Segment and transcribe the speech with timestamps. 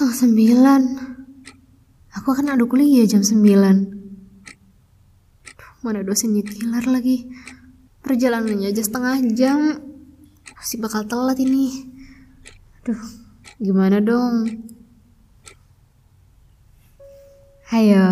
[0.00, 0.82] Setengah sembilan.
[2.16, 3.76] Aku akan ada kuliah jam sembilan.
[5.84, 7.28] Mana dosennya killer lagi.
[8.00, 9.76] Perjalanannya aja setengah jam.
[10.56, 11.84] Pasti bakal telat ini.
[12.80, 12.96] Aduh,
[13.60, 14.48] gimana dong?
[17.68, 18.08] Hayo,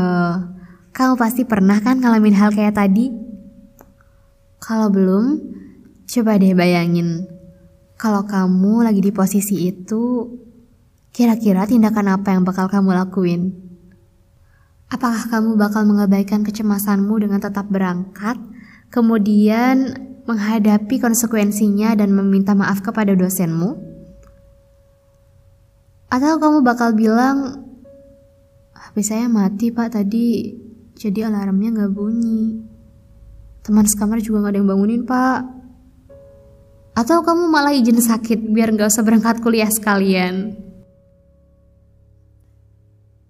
[0.93, 3.09] kamu pasti pernah kan ngalamin hal kayak tadi?
[4.61, 5.41] Kalau belum,
[6.05, 7.25] coba deh bayangin.
[7.97, 10.37] Kalau kamu lagi di posisi itu,
[11.19, 13.51] Kira-kira tindakan apa yang bakal kamu lakuin?
[14.87, 18.39] Apakah kamu bakal mengabaikan kecemasanmu dengan tetap berangkat,
[18.95, 19.99] kemudian
[20.31, 23.75] menghadapi konsekuensinya dan meminta maaf kepada dosenmu?
[26.07, 27.67] Atau kamu bakal bilang,
[28.79, 30.55] HP saya mati pak tadi,
[30.95, 32.63] jadi alarmnya nggak bunyi.
[33.67, 35.43] Teman sekamar juga nggak ada yang bangunin pak.
[36.95, 40.68] Atau kamu malah izin sakit biar nggak usah berangkat kuliah sekalian.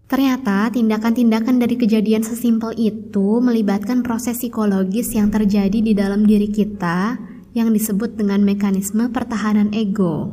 [0.08, 7.20] Ternyata tindakan-tindakan dari kejadian sesimpel itu melibatkan proses psikologis yang terjadi di dalam diri kita
[7.52, 10.32] yang disebut dengan mekanisme pertahanan ego.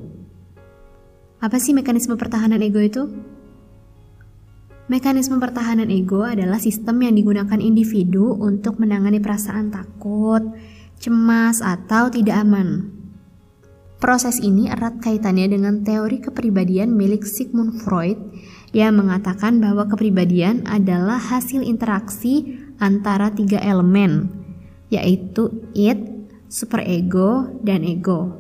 [1.44, 3.04] Apa sih mekanisme pertahanan ego itu?
[4.88, 10.56] Mekanisme pertahanan ego adalah sistem yang digunakan individu untuk menangani perasaan takut,
[11.04, 12.96] cemas, atau tidak aman.
[14.00, 18.16] Proses ini erat kaitannya dengan teori kepribadian milik Sigmund Freud
[18.76, 24.28] yang mengatakan bahwa kepribadian adalah hasil interaksi antara tiga elemen,
[24.92, 28.36] yaitu id, superego, dan ego.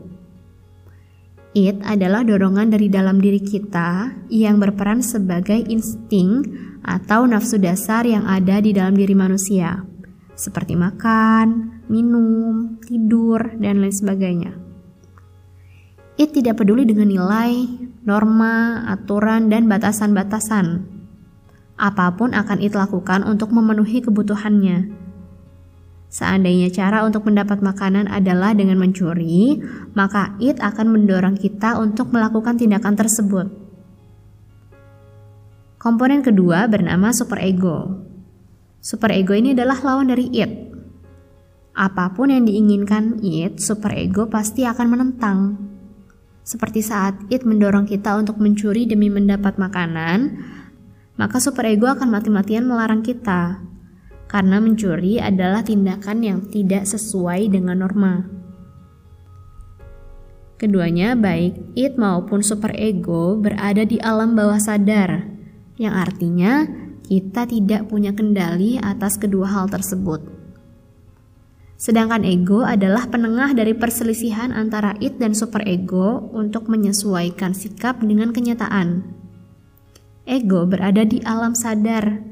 [1.56, 6.44] Id adalah dorongan dari dalam diri kita yang berperan sebagai insting
[6.84, 9.88] atau nafsu dasar yang ada di dalam diri manusia,
[10.36, 14.52] seperti makan, minum, tidur, dan lain sebagainya.
[16.20, 17.56] It tidak peduli dengan nilai,
[18.06, 20.86] norma, aturan, dan batasan-batasan.
[21.76, 25.04] Apa pun akan It lakukan untuk memenuhi kebutuhannya.
[26.08, 29.60] Seandainya cara untuk mendapat makanan adalah dengan mencuri,
[29.92, 33.52] maka It akan mendorong kita untuk melakukan tindakan tersebut.
[35.76, 38.08] Komponen kedua bernama superego.
[38.80, 40.72] Superego ini adalah lawan dari It.
[41.76, 45.65] Apa pun yang diinginkan It, superego pasti akan menentang.
[46.46, 50.46] Seperti saat it mendorong kita untuk mencuri demi mendapat makanan,
[51.18, 53.66] maka superego akan mati-matian melarang kita.
[54.30, 58.30] Karena mencuri adalah tindakan yang tidak sesuai dengan norma.
[60.62, 65.26] Keduanya baik it maupun superego berada di alam bawah sadar,
[65.82, 66.62] yang artinya
[67.10, 70.35] kita tidak punya kendali atas kedua hal tersebut.
[71.76, 79.04] Sedangkan ego adalah penengah dari perselisihan antara id dan superego untuk menyesuaikan sikap dengan kenyataan.
[80.24, 82.24] Ego berada di alam sadar,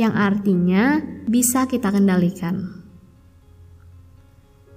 [0.00, 2.84] yang artinya bisa kita kendalikan.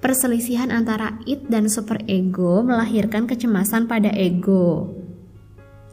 [0.04, 4.99] Perselisihan antara id dan superego melahirkan kecemasan pada ego.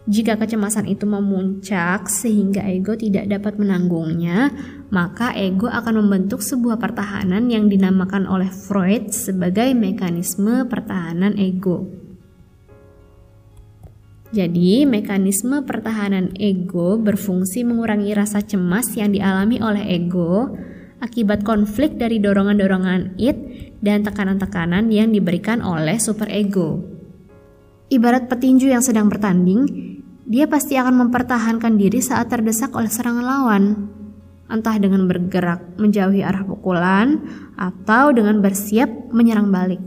[0.06, 4.54] Jika kecemasan itu memuncak sehingga ego tidak dapat menanggungnya,
[4.94, 11.90] maka ego akan membentuk sebuah pertahanan yang dinamakan oleh Freud sebagai mekanisme pertahanan ego.
[14.30, 20.54] Jadi, mekanisme pertahanan ego berfungsi mengurangi rasa cemas yang dialami oleh ego
[21.02, 23.38] akibat konflik dari dorongan-dorongan id
[23.82, 26.94] dan tekanan-tekanan yang diberikan oleh superego.
[27.86, 29.94] Ibarat petinju yang sedang bertanding,
[30.26, 33.64] dia pasti akan mempertahankan diri saat terdesak oleh serangan lawan
[34.46, 37.18] entah dengan bergerak menjauhi arah pukulan
[37.58, 39.82] atau dengan bersiap menyerang balik.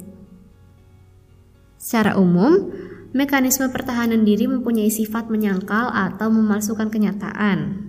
[1.79, 2.67] Secara umum,
[3.15, 7.87] mekanisme pertahanan diri mempunyai sifat menyangkal atau memalsukan kenyataan.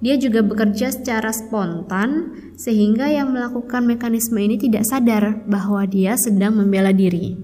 [0.00, 6.56] Dia juga bekerja secara spontan, sehingga yang melakukan mekanisme ini tidak sadar bahwa dia sedang
[6.56, 7.36] membela diri.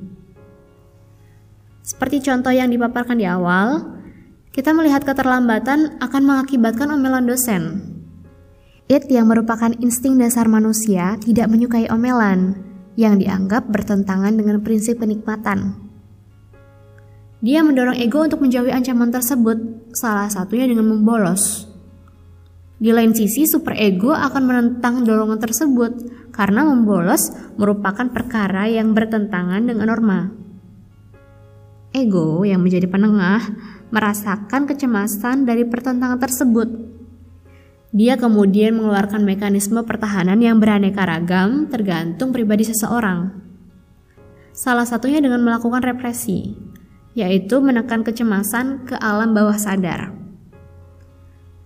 [1.81, 4.01] Seperti contoh yang dipaparkan di awal,
[4.53, 7.93] kita melihat keterlambatan akan mengakibatkan omelan dosen,
[8.93, 12.61] It yang merupakan insting dasar manusia tidak menyukai omelan
[12.93, 15.81] yang dianggap bertentangan dengan prinsip kenikmatan.
[17.41, 21.73] Dia mendorong ego untuk menjauhi ancaman tersebut, salah satunya dengan membolos.
[22.77, 25.93] Di lain sisi, superego akan menentang dorongan tersebut
[26.35, 30.21] karena membolos merupakan perkara yang bertentangan dengan norma.
[31.93, 33.53] Ego yang menjadi penengah
[33.93, 36.93] merasakan kecemasan dari pertentangan tersebut
[37.93, 43.37] dia kemudian mengeluarkan mekanisme pertahanan yang beraneka ragam tergantung pribadi seseorang.
[44.57, 46.73] Salah satunya dengan melakukan represi.
[47.13, 50.17] yaitu menekan kecemasan ke alam bawah sadar.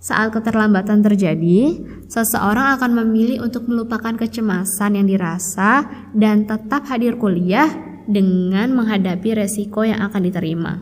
[0.03, 5.87] Saat keterlambatan terjadi, seseorang akan memilih untuk melupakan kecemasan yang dirasa
[6.19, 7.71] dan tetap hadir kuliah
[8.07, 10.75] dengan menghadapi resiko yang akan diterima.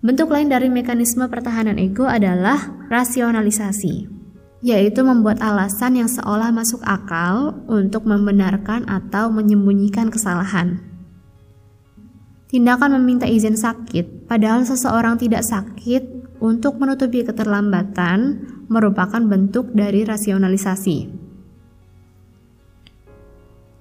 [0.00, 4.08] Bentuk lain dari mekanisme pertahanan ego adalah rasionalisasi,
[4.64, 10.80] yaitu membuat alasan yang seolah masuk akal untuk membenarkan atau menyembunyikan kesalahan.
[12.48, 21.19] Tindakan meminta izin sakit, padahal seseorang tidak sakit, untuk menutupi keterlambatan merupakan bentuk dari rasionalisasi.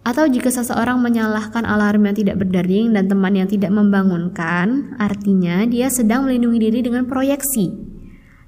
[0.10, 5.86] Atau jika seseorang menyalahkan alarm yang tidak berdering dan teman yang tidak membangunkan, artinya dia
[5.94, 7.70] sedang melindungi diri dengan proyeksi,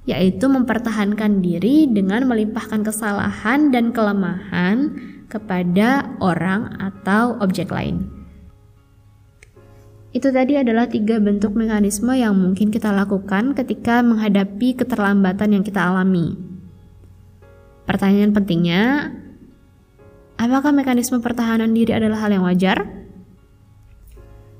[0.09, 4.97] yaitu mempertahankan diri dengan melimpahkan kesalahan dan kelemahan
[5.29, 8.09] kepada orang atau objek lain.
[10.17, 15.93] Itu tadi adalah tiga bentuk mekanisme yang mungkin kita lakukan ketika menghadapi keterlambatan yang kita
[15.93, 16.41] alami.
[17.85, 19.13] Pertanyaan pentingnya,
[20.41, 22.89] apakah mekanisme pertahanan diri adalah hal yang wajar?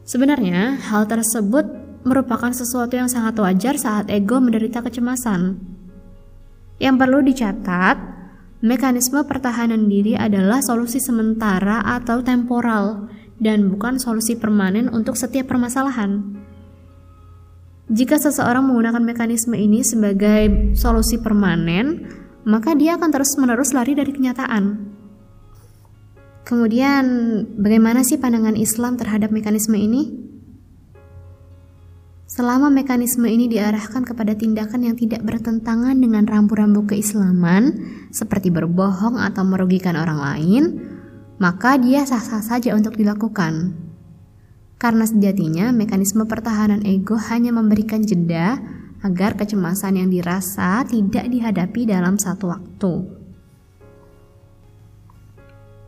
[0.06, 1.66] Sebenarnya, hal tersebut
[2.06, 5.58] merupakan sesuatu yang sangat wajar saat ego menderita kecemasan.
[6.82, 7.98] Yang perlu dicatat,
[8.62, 13.10] mekanisme pertahanan diri adalah solusi sementara atau temporal
[13.42, 16.38] dan bukan solusi permanen untuk setiap permasalahan.
[17.92, 22.08] Jika seseorang menggunakan mekanisme ini sebagai solusi permanen,
[22.48, 24.91] maka dia akan terus-menerus lari dari kenyataan.
[26.42, 27.06] Kemudian,
[27.56, 30.22] bagaimana sih pandangan Islam terhadap mekanisme ini?
[32.32, 37.76] Selama mekanisme ini diarahkan kepada tindakan yang tidak bertentangan dengan rambu-rambu keislaman,
[38.08, 40.64] seperti berbohong atau merugikan orang lain,
[41.44, 43.76] maka dia sah-sah saja untuk dilakukan.
[44.80, 48.58] Karena sejatinya mekanisme pertahanan ego hanya memberikan jeda
[49.04, 53.21] agar kecemasan yang dirasa tidak dihadapi dalam satu waktu.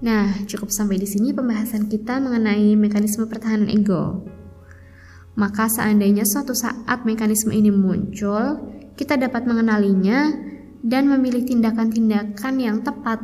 [0.04, 4.28] Nah, cukup sampai di sini pembahasan kita mengenai mekanisme pertahanan ego.
[5.40, 8.60] Maka seandainya suatu saat mekanisme ini muncul,
[9.00, 10.28] kita dapat mengenalinya
[10.84, 13.24] dan memilih tindakan-tindakan yang tepat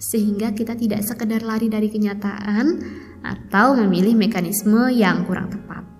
[0.00, 2.66] sehingga kita tidak sekedar lari dari kenyataan
[3.20, 5.97] atau memilih mekanisme yang kurang tepat.